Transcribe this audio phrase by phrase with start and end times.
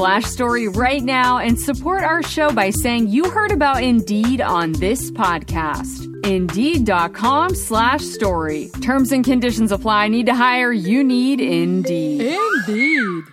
[0.00, 5.10] story right now and support our show by saying you heard about Indeed on this
[5.10, 6.06] podcast.
[6.24, 8.70] Indeed.com slash story.
[8.80, 10.08] Terms and conditions apply.
[10.08, 10.72] Need to hire?
[10.72, 12.22] You need Indeed.
[12.66, 13.24] Indeed.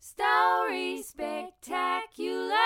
[0.00, 2.56] Story Spectacular.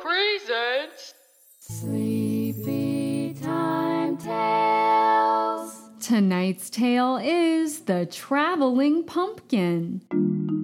[0.00, 1.14] Presents.
[1.58, 5.76] Sleepy Time Tales.
[5.98, 10.61] Tonight's tale is The Traveling Pumpkin.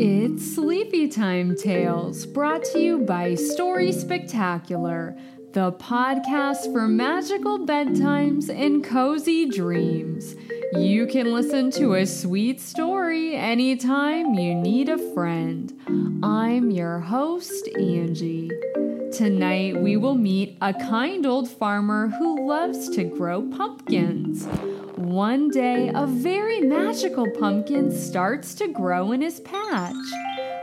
[0.00, 5.16] It's Sleepy Time Tales, brought to you by Story Spectacular,
[5.54, 10.36] the podcast for magical bedtimes and cozy dreams.
[10.72, 15.76] You can listen to a sweet story anytime you need a friend.
[16.22, 18.52] I'm your host, Angie.
[19.12, 24.46] Tonight, we will meet a kind old farmer who loves to grow pumpkins.
[25.08, 29.96] One day, a very magical pumpkin starts to grow in his patch.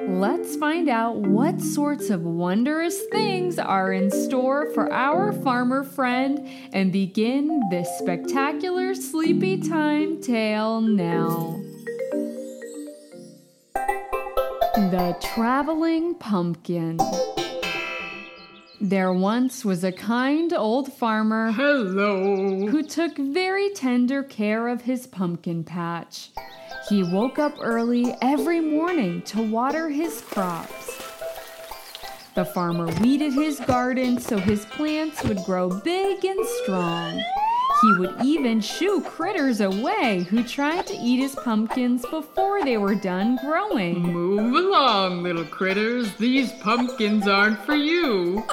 [0.03, 6.47] Let's find out what sorts of wondrous things are in store for our farmer friend
[6.73, 11.59] and begin this spectacular sleepy time tale now.
[14.75, 16.99] The Traveling Pumpkin.
[18.81, 22.67] There once was a kind old farmer Hello.
[22.67, 26.31] who took very tender care of his pumpkin patch.
[26.89, 31.01] He woke up early every morning to water his crops.
[32.35, 37.23] The farmer weeded his garden so his plants would grow big and strong.
[37.81, 42.95] He would even shoo critters away who tried to eat his pumpkins before they were
[42.95, 44.01] done growing.
[44.01, 46.13] Move along, little critters.
[46.15, 48.43] These pumpkins aren't for you.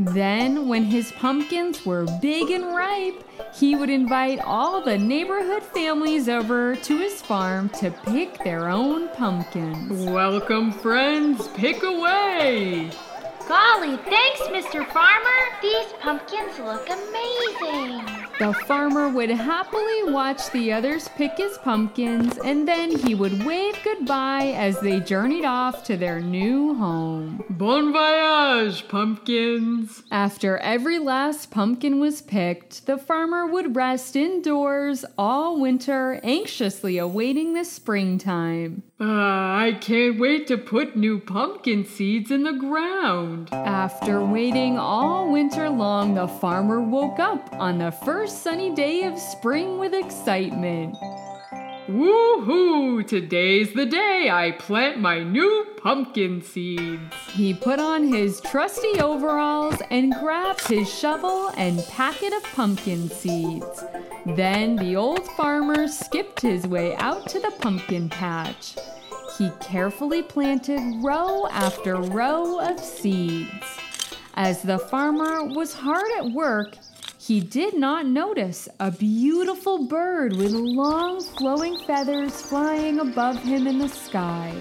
[0.00, 6.28] Then, when his pumpkins were big and ripe, he would invite all the neighborhood families
[6.28, 10.08] over to his farm to pick their own pumpkins.
[10.08, 11.48] Welcome, friends.
[11.48, 12.92] Pick away.
[13.48, 14.86] Golly, thanks, Mr.
[14.86, 15.40] Farmer.
[15.62, 18.27] These pumpkins look amazing.
[18.38, 23.76] The farmer would happily watch the others pick his pumpkins, and then he would wave
[23.82, 27.42] goodbye as they journeyed off to their new home.
[27.50, 30.04] Bon voyage, pumpkins.
[30.12, 37.54] After every last pumpkin was picked, the farmer would rest indoors all winter, anxiously awaiting
[37.54, 38.84] the springtime.
[39.00, 43.48] Ah, I can't wait to put new pumpkin seeds in the ground.
[43.52, 49.16] After waiting all winter long, the farmer woke up on the first sunny day of
[49.16, 50.96] spring with excitement.
[51.88, 53.06] Woohoo!
[53.06, 57.14] Today's the day I plant my new pumpkin seeds.
[57.32, 63.84] He put on his trusty overalls and grabbed his shovel and packet of pumpkin seeds.
[64.26, 68.76] Then the old farmer skipped his way out to the pumpkin patch.
[69.38, 73.78] He carefully planted row after row of seeds.
[74.34, 76.76] As the farmer was hard at work,
[77.28, 83.78] he did not notice a beautiful bird with long flowing feathers flying above him in
[83.78, 84.58] the sky.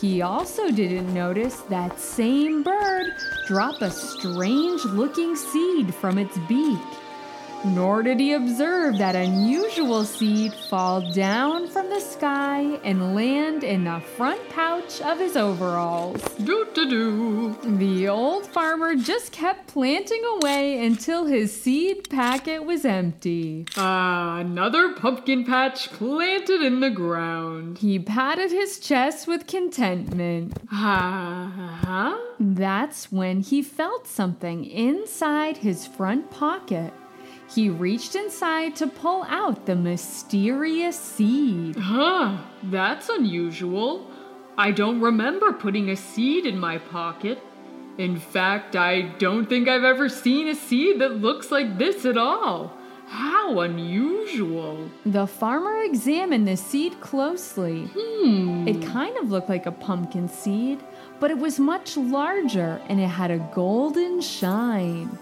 [0.00, 3.10] He also didn't notice that same bird
[3.48, 6.78] drop a strange looking seed from its beak.
[7.64, 13.84] Nor did he observe that unusual seed fall down from the sky and land in
[13.84, 16.22] the front pouch of his overalls.
[16.44, 17.56] Do do do.
[17.78, 23.66] The old farmer just kept planting away until his seed packet was empty.
[23.76, 27.78] Ah, another pumpkin patch planted in the ground.
[27.78, 30.56] He patted his chest with contentment.
[30.70, 32.18] Ha huh?
[32.40, 36.92] That's when he felt something inside his front pocket.
[37.48, 41.76] He reached inside to pull out the mysterious seed.
[41.76, 44.06] Huh, that's unusual.
[44.58, 47.38] I don't remember putting a seed in my pocket.
[47.96, 52.18] In fact, I don't think I've ever seen a seed that looks like this at
[52.18, 52.74] all.
[53.08, 54.90] How unusual.
[55.06, 57.86] The farmer examined the seed closely.
[57.96, 58.68] Hmm.
[58.68, 60.80] It kind of looked like a pumpkin seed,
[61.18, 65.18] but it was much larger and it had a golden shine.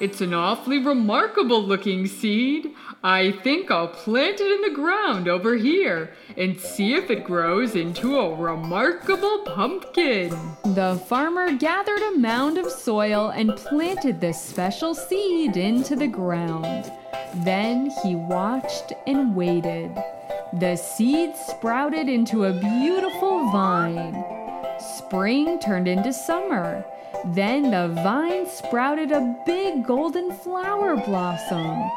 [0.00, 2.74] It's an awfully remarkable looking seed.
[3.04, 7.76] I think I'll plant it in the ground over here and see if it grows
[7.76, 10.30] into a remarkable pumpkin.
[10.64, 16.90] The farmer gathered a mound of soil and planted the special seed into the ground.
[17.44, 19.94] Then he watched and waited.
[20.54, 24.33] The seed sprouted into a beautiful vine.
[25.06, 26.82] Spring turned into summer.
[27.26, 31.90] Then the vine sprouted a big golden flower blossom.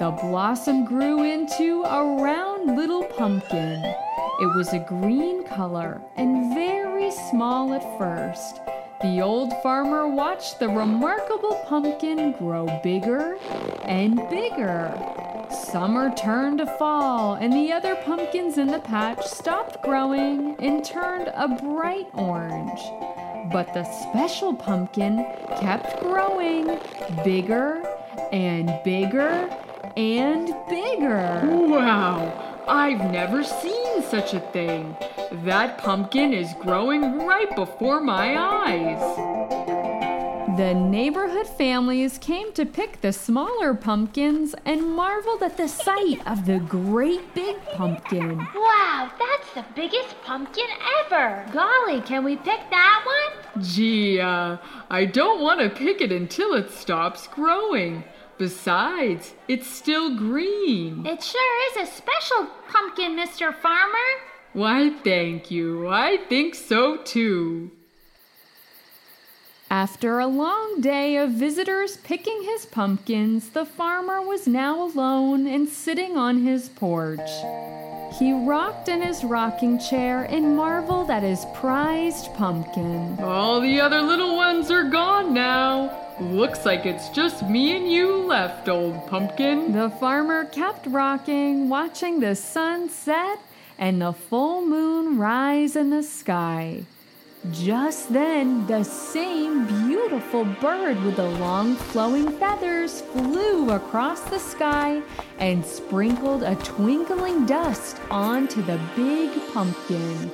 [0.00, 3.82] The blossom grew into a round little pumpkin.
[3.84, 8.60] It was a green color and very small at first.
[9.02, 13.38] The old farmer watched the remarkable pumpkin grow bigger
[13.84, 15.27] and bigger.
[15.50, 21.28] Summer turned to fall, and the other pumpkins in the patch stopped growing and turned
[21.34, 22.80] a bright orange.
[23.52, 25.24] But the special pumpkin
[25.60, 26.78] kept growing
[27.24, 27.82] bigger
[28.32, 29.48] and bigger
[29.96, 31.40] and bigger.
[31.44, 34.96] Wow, I've never seen such a thing.
[35.44, 39.77] That pumpkin is growing right before my eyes.
[40.58, 46.46] The neighborhood families came to pick the smaller pumpkins and marveled at the sight of
[46.46, 48.38] the great big pumpkin.
[48.56, 50.66] Wow, that's the biggest pumpkin
[50.98, 51.46] ever.
[51.52, 53.62] Golly, can we pick that one?
[53.62, 54.56] Gee, uh,
[54.90, 58.02] I don't want to pick it until it stops growing.
[58.36, 61.06] Besides, it's still green.
[61.06, 63.54] It sure is a special pumpkin, Mr.
[63.54, 64.08] Farmer.
[64.54, 65.86] Why, thank you.
[65.88, 67.70] I think so too.
[69.78, 75.68] After a long day of visitors picking his pumpkins, the farmer was now alone and
[75.68, 77.30] sitting on his porch.
[78.18, 83.20] He rocked in his rocking chair and marveled at his prized pumpkin.
[83.20, 85.96] All the other little ones are gone now.
[86.20, 89.70] Looks like it's just me and you left, old pumpkin.
[89.70, 93.38] The farmer kept rocking, watching the sun set
[93.78, 96.82] and the full moon rise in the sky.
[97.52, 105.00] Just then, the same beautiful bird with the long flowing feathers flew across the sky
[105.38, 110.30] and sprinkled a twinkling dust onto the big pumpkin.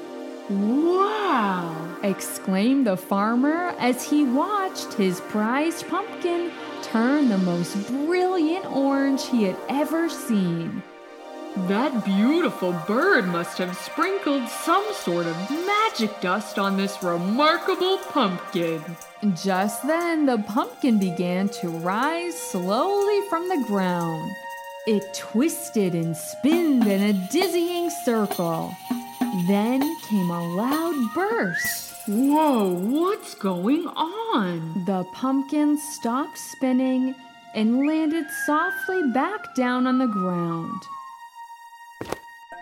[0.49, 1.99] Wow!
[2.03, 6.51] exclaimed the farmer as he watched his prized pumpkin
[6.83, 10.83] turn the most brilliant orange he had ever seen.
[11.57, 18.83] That beautiful bird must have sprinkled some sort of magic dust on this remarkable pumpkin.
[19.41, 24.33] Just then, the pumpkin began to rise slowly from the ground.
[24.89, 28.75] It twisted and spinned in a dizzying circle.
[29.47, 31.95] Then came a loud burst.
[32.09, 34.85] Whoa, what's going on?
[34.87, 37.15] The pumpkin stopped spinning
[37.55, 40.83] and landed softly back down on the ground.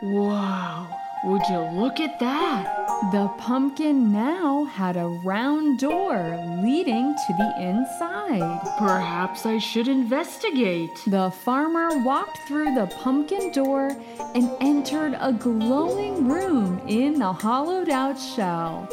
[0.03, 0.89] Wow,
[1.23, 2.65] would you look at that?
[3.13, 8.61] The pumpkin now had a round door leading to the inside.
[8.81, 10.91] Perhaps I should investigate.
[11.07, 13.97] The farmer walked through the pumpkin door
[14.35, 18.89] and entered a glowing room in the hollowed out shell.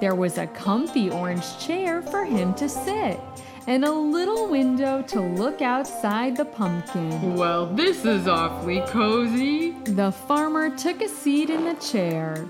[0.00, 3.20] There was a comfy orange chair for him to sit
[3.68, 7.34] and a little window to look outside the pumpkin.
[7.34, 9.72] Well, this is awfully cozy.
[9.84, 12.48] The farmer took a seat in the chair.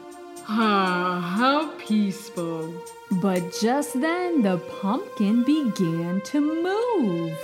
[0.49, 2.73] Ah, how peaceful.
[3.21, 7.37] But just then the pumpkin began to move.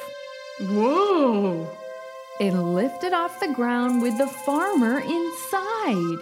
[0.71, 1.69] Whoa!
[2.38, 6.19] It lifted off the ground with the farmer inside.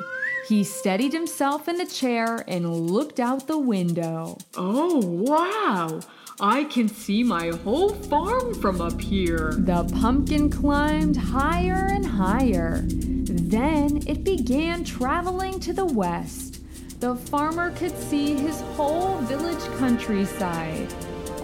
[0.49, 4.39] He steadied himself in the chair and looked out the window.
[4.57, 6.01] Oh, wow!
[6.45, 9.55] I can see my whole farm from up here.
[9.59, 12.81] The pumpkin climbed higher and higher.
[12.85, 16.59] Then it began traveling to the west.
[16.99, 20.93] The farmer could see his whole village countryside.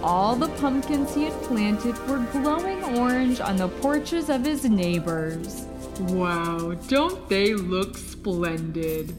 [0.02, 5.64] All the pumpkins he had planted were glowing orange on the porches of his neighbors.
[6.08, 9.16] Wow, don't they look splendid?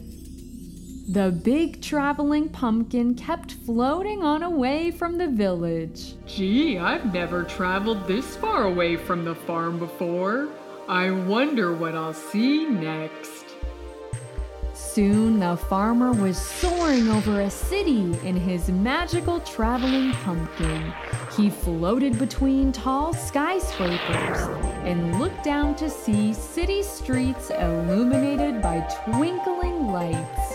[1.12, 6.14] The big traveling pumpkin kept floating on away from the village.
[6.28, 10.50] Gee, I've never traveled this far away from the farm before.
[10.88, 13.56] I wonder what I'll see next.
[14.76, 20.94] Soon the farmer was soaring over a city in his magical traveling pumpkin.
[21.36, 24.38] He floated between tall skyscrapers
[24.84, 30.49] and looked down to see city streets illuminated by twinkling lights.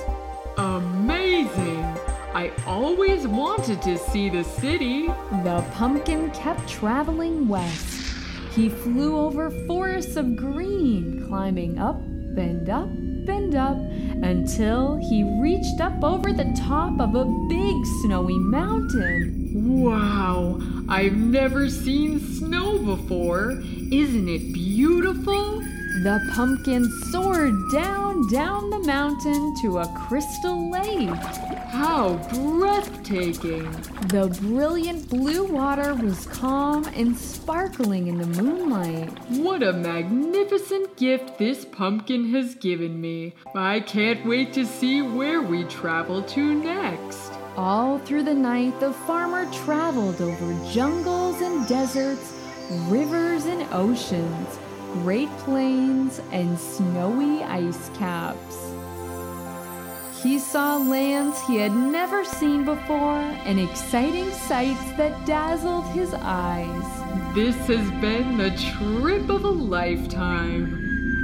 [0.56, 1.84] Amazing!
[2.32, 5.06] I always wanted to see the city.
[5.42, 8.14] The pumpkin kept traveling west.
[8.52, 13.76] He flew over forests of green, climbing up and up and up
[14.22, 19.50] until he reached up over the top of a big snowy mountain.
[19.82, 23.62] Wow, I've never seen snow before.
[23.90, 25.62] Isn't it beautiful?
[26.02, 31.08] The pumpkin soared down, down the mountain to a crystal lake.
[31.70, 33.70] How breathtaking!
[34.08, 39.16] The brilliant blue water was calm and sparkling in the moonlight.
[39.28, 43.34] What a magnificent gift this pumpkin has given me.
[43.54, 47.30] I can't wait to see where we travel to next.
[47.56, 52.32] All through the night, the farmer traveled over jungles and deserts,
[52.88, 54.58] rivers and oceans,
[55.02, 58.56] great plains, and snowy ice caps.
[60.22, 67.34] He saw lands he had never seen before and exciting sights that dazzled his eyes.
[67.34, 70.80] This has been the trip of a lifetime.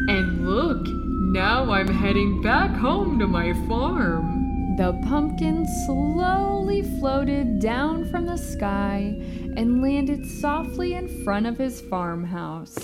[0.08, 0.86] And look,
[1.32, 4.76] now I'm heading back home to my farm.
[4.76, 9.16] The pumpkin slowly floated down from the sky
[9.56, 12.76] and landed softly in front of his farmhouse.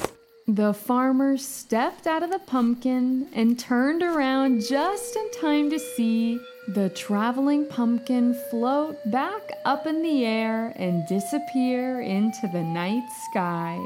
[0.49, 6.38] The farmer stepped out of the pumpkin and turned around just in time to see
[6.69, 13.85] the traveling pumpkin float back up in the air and disappear into the night sky.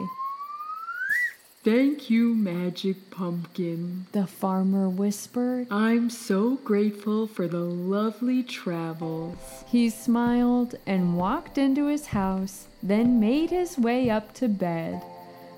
[1.64, 4.06] Thank you, Magic Pumpkin.
[4.12, 5.66] The farmer whispered.
[5.70, 9.36] I'm so grateful for the lovely travels.
[9.66, 15.02] He smiled and walked into his house, then made his way up to bed.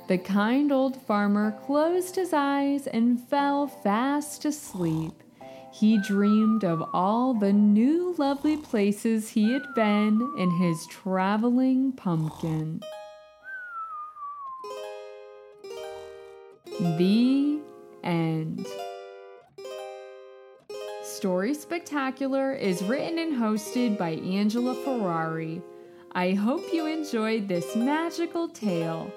[0.08, 5.22] The kind old farmer closed his eyes and fell fast asleep.
[5.72, 12.82] He dreamed of all the new lovely places he had been in his traveling pumpkin.
[16.78, 17.60] The
[18.02, 18.66] end.
[21.04, 25.62] Story Spectacular is written and hosted by Angela Ferrari.
[26.12, 29.10] I hope you enjoyed this magical tale.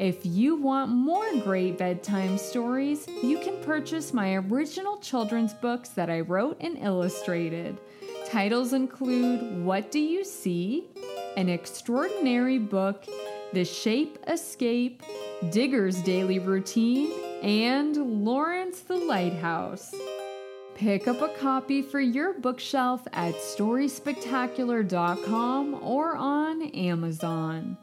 [0.00, 6.08] If you want more great bedtime stories, you can purchase my original children's books that
[6.08, 7.78] I wrote and illustrated.
[8.26, 10.88] Titles include What Do You See?
[11.36, 13.04] An Extraordinary Book,
[13.52, 15.02] The Shape Escape,
[15.50, 19.94] Digger's Daily Routine, and Lawrence the Lighthouse.
[20.74, 27.76] Pick up a copy for your bookshelf at StorySpectacular.com or on Amazon.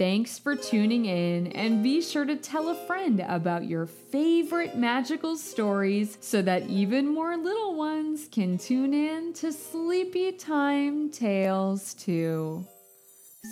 [0.00, 5.36] Thanks for tuning in, and be sure to tell a friend about your favorite magical
[5.36, 12.64] stories so that even more little ones can tune in to Sleepy Time Tales too.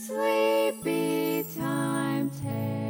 [0.06, 2.87] Sleepy Time Tales.